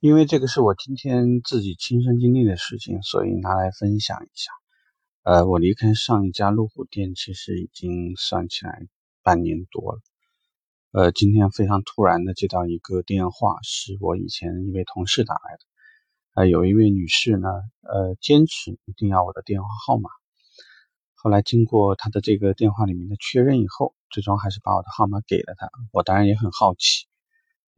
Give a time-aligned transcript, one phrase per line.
[0.00, 4.52] 因为这个是我今天自己亲身经历的事情，所以拿来分享一下。
[5.24, 8.86] 呃，我离开上一家路虎店，其实已经算起来
[9.24, 10.00] 半年多了。
[10.92, 15.64] 呃，今天非常突然的接到一个电话，是我以前一位同事打来的。
[16.34, 17.48] 呃，有一位女士呢，
[17.82, 20.10] 呃，坚持一定要我的电话号码。
[21.14, 25.68] 后来经过她的这个电话里面的确认以后，最终还是把我的号码给了她。
[25.90, 27.07] 我当然也很好奇。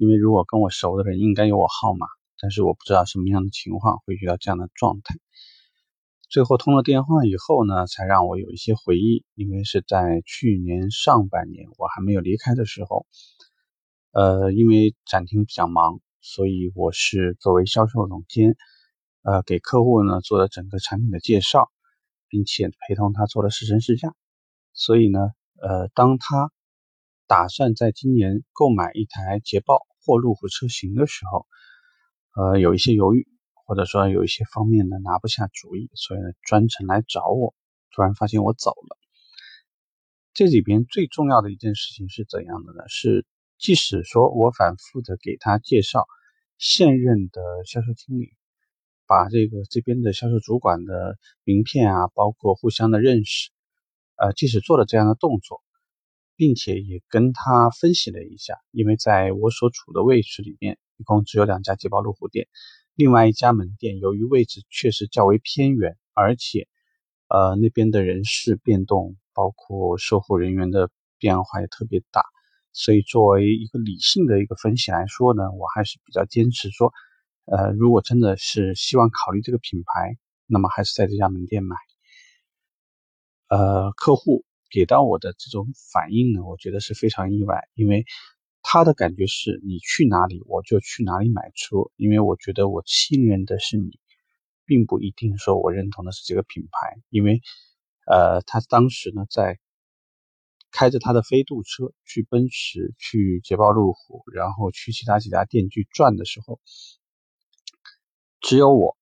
[0.00, 2.06] 因为如果跟我熟的人应该有我号码，
[2.40, 5.14] 但是我不知道什么样的情况会遇到这样的状态。
[6.30, 9.26] 最后通了电话以后呢，才让我有一些回忆。
[9.34, 13.04] 因为是在去年上半年我还没有离开的时候，
[14.12, 18.56] 呃，因为展厅比较忙，所以我是作为销售总监，
[19.20, 21.70] 呃，给客户呢做了整个产品的介绍，
[22.26, 24.14] 并且陪同他做了试乘试驾。
[24.72, 25.18] 所以呢，
[25.60, 26.50] 呃，当他
[27.30, 29.86] 打算在今年购买一台捷豹。
[30.02, 31.46] 或路虎车型的时候，
[32.34, 33.28] 呃，有一些犹豫，
[33.66, 37.54] 或者说有一些方面呢拿不下主意，所以呢专程来找我。
[37.92, 38.96] 突然发现我走了。
[40.32, 42.82] 这里边最重要的一件事情是怎样的呢？
[42.88, 43.26] 是
[43.58, 46.06] 即使说我反复的给他介绍，
[46.56, 48.32] 现任的销售经理
[49.06, 53.50] 把这个这边的销售主管的名片啊，包括互相的认识，
[54.16, 55.62] 呃，即使做了这样的动作。
[56.40, 62.48] 并且也跟他分析了一下，因为在我所处的位置里面，一共只有两家捷豹路虎店，
[62.94, 66.66] 另外一家门店由于位置确实较为偏远，而且，
[67.28, 70.88] 呃，那边的人事变动，包括售后人员的
[71.18, 72.24] 变化也特别大，
[72.72, 76.90] 所以作为一个理性的一个分析来说呢，我还是比较坚持说，
[77.44, 80.16] 呃，如果真的是希望考虑这个品牌，
[80.46, 81.76] 那么还是在这家门店买，
[83.48, 84.46] 呃，客户。
[84.70, 88.04] 给到我的这种反应呢，我觉得是非常意外，因为
[88.62, 93.98] 他的感觉是你去哪里我就去哪里买车，因为我觉得我信任的是你，
[94.64, 97.40] 并不一定说我认同的是这个品牌，因为
[98.06, 99.58] 呃，他当时呢在
[100.70, 106.60] 开着他的飞度车去奔驰、去捷豹路虎，然后去其他几家店去转的时候，
[108.40, 108.96] 只有我，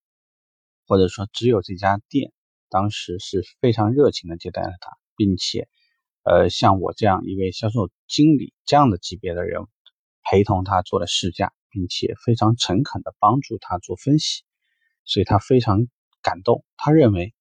[0.86, 2.32] 或者说只有这家店，
[2.70, 4.96] 当时是非常热情的接待了他。
[5.18, 5.68] 并且，
[6.22, 9.66] 呃，像我这样一位销售经理这样的级别的人，
[10.22, 14.44] 陪同他做了试驾，并且非常诚恳的帮助他做分析，
[15.04, 15.88] 所以他非常
[16.22, 16.64] 感动。
[16.76, 17.34] 他认为，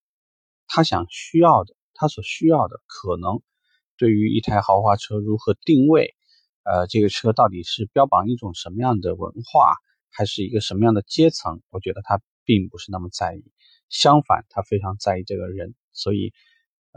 [0.66, 3.44] 他想需要的，他所需要的，可能
[3.96, 6.16] 对于一台豪华车如何定位，
[6.64, 9.76] 呃，这个车到底是标榜一种什么样的文化，
[10.10, 11.62] 还是一个什么样的阶层？
[11.70, 13.52] 我觉得他并不是那么在意，
[13.88, 16.34] 相反，他非常在意这个人，所以。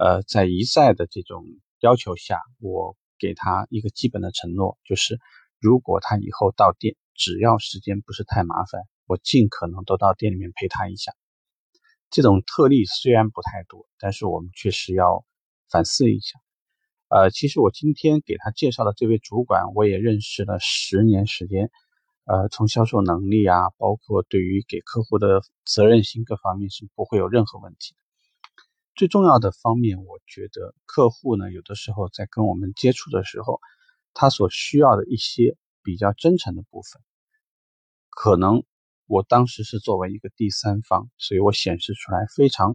[0.02, 1.44] 呃，在一再的这种
[1.80, 5.18] 要求下，我给他一个基本的承诺，就是
[5.58, 11.12] 如果他以后到店，只要时间不是太麻烦，我尽可能都到店里面陪他一下。
[12.08, 15.26] 这种特例虽然不太多，但是我们确实要
[15.68, 16.40] 反思一下。
[17.08, 21.70] 呃，其实我今天给他介绍的这位主管，我也认识了十年时间，
[22.24, 27.94] 呃，从销售能力啊，包括对于给客户的责任心各方面是不会有任何问题。
[29.00, 33.58] 最重要的方面，我觉得客户呢，有的时候在跟我们接触的时候，
[34.12, 37.00] 他所需要的一些比较真诚的部分，
[38.10, 38.62] 可能
[39.06, 42.74] 我当时是作为一个第三方，所以我显示出来非常，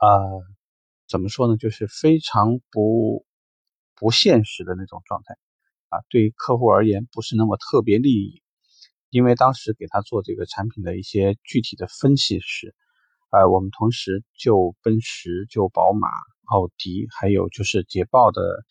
[0.00, 0.42] 呃，
[1.06, 3.24] 怎么说呢，就是非常不
[3.94, 5.36] 不现实的那种状态
[5.90, 8.42] 啊，对于客户而言不是那么特别利益，
[9.10, 12.74] 因为当时给他做这个产品的一些具体的分析时。
[13.30, 16.08] 呃，我们同时就奔驰、就宝马、
[16.46, 18.64] 奥迪，还有就是捷豹的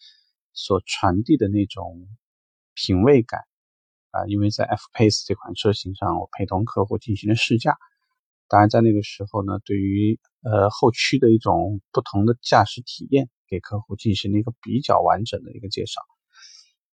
[0.52, 2.10] 所传递的那种
[2.74, 3.40] 品味感
[4.12, 7.78] 啊，因为在 F Pace 这款车型上，我陪同客户进行了试驾。
[8.50, 16.02] 当然，在那个时候呢，对于呃后驱的一种不同的驾驶体验，给客户进行了一个比较完整的一个介绍，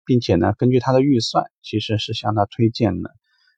[0.06, 3.10] 并且呢，根据他的预算，其实是向他推荐了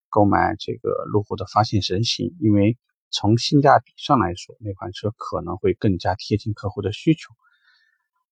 [0.09, 2.77] 购买这个路虎的发现神行，因为。
[3.13, 7.35] 从性价比上来说，那款车可能会更加贴近客户的需求。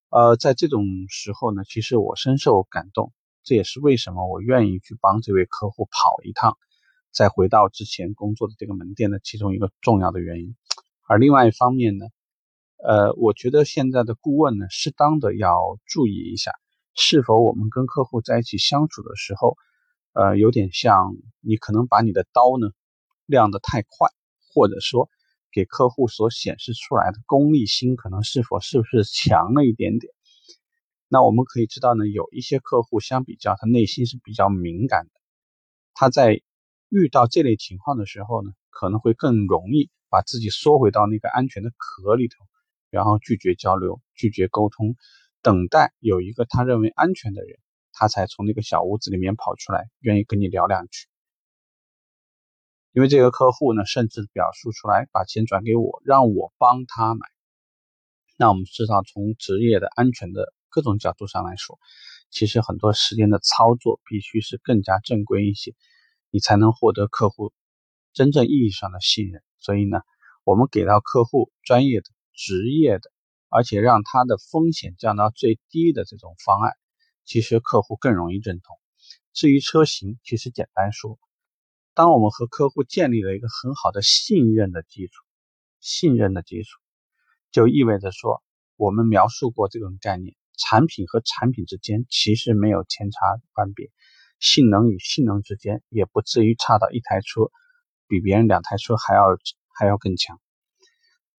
[0.08, 3.12] 呃，在这种时候呢，其实我深受感动，
[3.44, 6.56] 这也是为什么我愿意去帮这位客户跑一趟，
[7.12, 10.56] 再回到之前工作的这个门店的其中一个重要的原因。
[11.06, 12.06] 而另外一方面呢，
[12.82, 16.52] 呃，我觉得现在的顾问呢，适当的要注意一下，
[16.94, 19.56] 是否我们跟客户在一起相处的时候，
[20.14, 22.70] 呃，有点像你可能把你的刀呢
[23.26, 24.08] 亮得太快。
[24.52, 25.08] 或者说，
[25.52, 30.12] 给客户所显示出来的功利心可能是否是不是强了一点点？
[31.08, 35.10] 那我们可以知道呢，有一些客户相比较，他内心是比较敏感的，
[35.92, 36.40] 他在
[36.88, 42.46] 遇到这类情况的时候呢，可能会更容易把自己缩回到那个安全的壳里头，
[42.90, 44.94] 然后拒绝交流、拒绝沟通，
[45.42, 47.58] 等待有一个他认为安全的人，
[47.92, 51.09] 他才从那个小屋子里面跑出来，愿意跟你聊两句。
[52.92, 57.20] 因为这个客户呢，甚至表述出来把钱转给我，让我帮他买。
[58.36, 61.78] 那我们知道，从职业的安全的各种角度上来说，
[62.30, 65.74] 其实很多时间的操作必须是更加正规一些，
[66.30, 67.52] 你才能获得客户
[68.12, 69.40] 真正意义上的信任。
[69.58, 70.00] 所以呢，
[70.42, 73.12] 我们给到客户专业的、职业的，
[73.50, 76.72] 而且让他的风险降到最低的这种方案，
[77.24, 78.76] 其实客户更容易认同。
[79.32, 81.20] 至于车型，其实简单说。
[82.00, 85.12] 当我们和客户建立了一个很好的信任的基础，
[85.80, 86.80] 信任的基础，
[87.52, 88.42] 就意味着说，
[88.76, 93.18] 我们描述过这种概念，产品和产品之间其实没有千差
[93.52, 93.90] 万别，
[94.38, 97.50] 性能与性能之间也不至于差到一台车
[98.08, 99.36] 比别人两台车还要
[99.78, 100.40] 还要更强，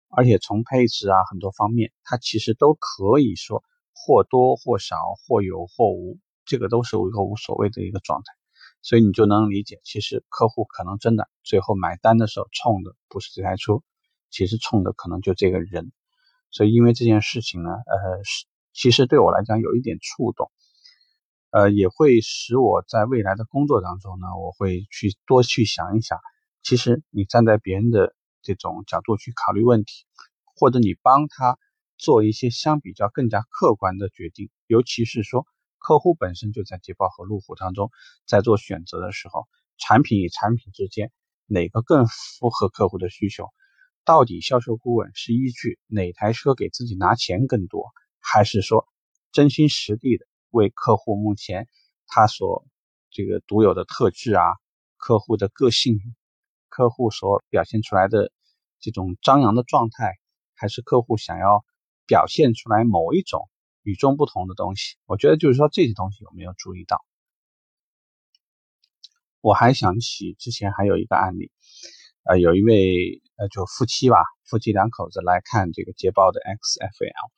[0.09, 3.63] 而且从配置啊很多方面，它其实都可以说
[3.95, 8.40] 或多或少，或有或无，这个都是一个无所谓的一个状态。
[8.83, 13.81] 所以你就能理解，其实客户可能真的最后买单的时候冲的不是这台车，
[14.31, 15.91] 其实冲的可能就这个人。
[16.49, 20.51] 所以因为这件事情呢，呃，是其实对我来讲有一点触动，
[21.51, 26.19] 呃，也会使我在未来的工作当中呢，我会去多去想一想，
[26.63, 30.05] 其实你站在别人的这种角度去考虑问题，
[30.55, 31.59] 或者你帮他
[31.97, 35.45] 做一些相比较更加客观的决定，尤其是说。
[35.81, 37.89] 客户本身就在捷豹和路虎当中，
[38.27, 39.47] 在做选择的时候，
[39.79, 41.11] 产品与产品之间
[41.47, 43.47] 哪个更符合客户的需求？
[44.05, 47.89] 到底销售顾问是依据哪台车给自己拿钱更多，
[48.19, 48.87] 还是说
[49.31, 51.67] 真心实地的为客户目前
[52.05, 52.63] 他所
[53.09, 54.43] 这个独有的特质啊，
[54.97, 55.99] 客户的个性，
[56.69, 58.31] 客户所表现出来的
[58.79, 60.13] 这种张扬的状态，
[60.53, 61.65] 还是客户想要
[62.05, 63.49] 表现出来某一种？
[63.83, 67.03] 与众不同的东西，我觉得就是说这些东西有没有注意到？
[69.41, 71.51] 我还想起之前还有一个案例，
[72.23, 77.31] 呃，有一位呃就夫妻吧，夫妻两口子来看这个捷豹的 XFL，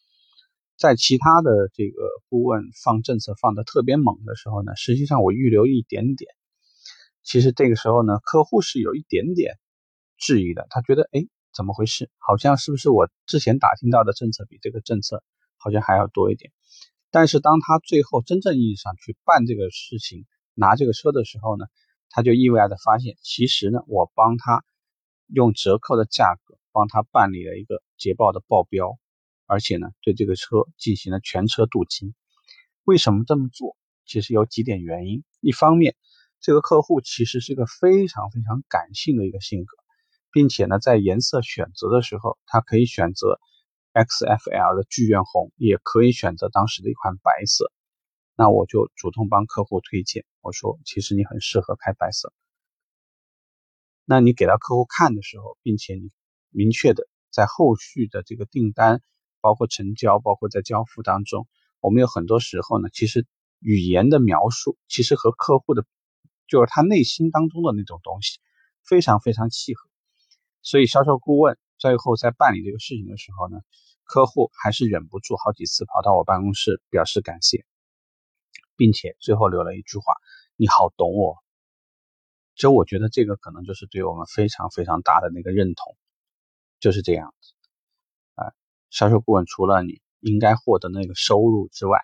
[0.77, 6.29] 在其他的这个顾问放政策放的特别猛的时候呢，实际上我预留一点点，
[7.23, 9.57] 其实这个时候呢，客户是有一点点
[10.17, 12.11] 质疑的，他觉得哎，怎么回事？
[12.17, 15.23] 好像是不是我之前打听到的政策比这个政策？
[15.63, 16.51] 好像还要多一点，
[17.09, 21.65] 但是当他最后真正意义上去办这个事情，拿这个车的时候呢，
[22.09, 24.65] 他就意外的发现，其实呢，我帮他
[25.27, 28.97] 用折扣的价格帮他办理了一个捷豹的报标，
[29.45, 32.13] 而且呢，对这个车进行了全车镀金。
[32.83, 33.77] 为什么这么做？
[34.05, 35.23] 其实有几点原因。
[35.39, 35.95] 一方面，
[36.41, 39.77] 这个客户其实是个非常非常感性的一个性格，
[40.33, 43.39] 并且呢，在颜色选择的时候，他可以选择。
[43.93, 47.71] XFL 的剧院红也可以选择当时的一款白色，
[48.35, 52.33] 那我就主动帮客户推荐，我说其实你很适合开白色。
[54.05, 56.09] 那你给到客户看的时候，并且你
[56.49, 59.01] 明确的在后续的这个订单，
[59.39, 61.47] 包括成交，包括在交付当中，
[61.79, 63.25] 我们有很多时候呢，其实
[63.59, 65.85] 语言的描述其实和客户的，
[66.47, 68.39] 就是他内心当中的那种东西
[68.83, 69.87] 非常非常契合，
[70.63, 71.57] 所以销售顾问。
[71.83, 73.57] 最后在办理这个事情的时候呢，
[74.05, 77.65] 客户还是忍不住好几次跑到我办公室表示感谢，
[78.77, 80.13] 并且最后留了一句话
[80.55, 81.35] ：“你好懂我。”
[82.55, 85.97] 就我觉得这个可能就是对我们非常非常大的那个认同，
[86.79, 87.51] 就是这样子。
[88.35, 88.53] 啊，
[88.89, 91.99] 销售顾问除了你应该获得那个收入之外，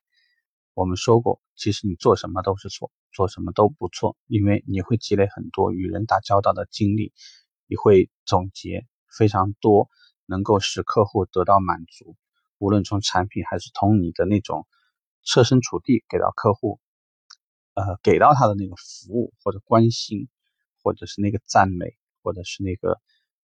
[0.73, 7.13] 我们说过，其实你做什么都是错，做什么都不错，因为你会积累很多与人打交道的经历，
[7.65, 8.85] 你会总结。
[9.11, 9.89] 非常多
[10.25, 12.15] 能够使客户得到满足，
[12.57, 14.67] 无论从产品还是从你的那种
[15.23, 16.79] 设身处地给到客户，
[17.73, 20.27] 呃，给到他的那个服务或者关心，
[20.83, 22.99] 或者是那个赞美，或者是那个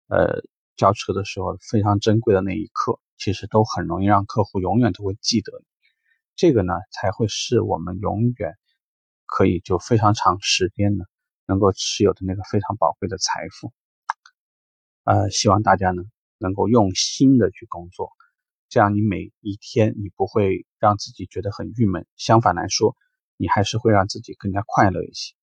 [0.08, 0.42] 呃
[0.76, 5.52] 交车的时候非常珍贵的那一刻，其实都很容易让客户永远都会记得。
[6.36, 8.56] 这个呢，才会是我们永远
[9.26, 11.04] 可以就非常长时间呢
[11.46, 13.74] 能够持有的那个非常宝贵的财富。
[15.10, 16.04] 呃，希望大家呢
[16.38, 18.12] 能够用心的去工作，
[18.70, 22.96] 这样你每一天你不会让自己觉得很郁闷，相反来说，
[23.36, 25.34] 你还是会让自己更加快乐一些。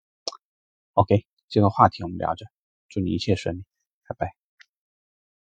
[0.92, 2.46] OK，这个话题我们聊着，
[2.88, 3.64] 祝你一切顺利，
[4.08, 4.45] 拜拜。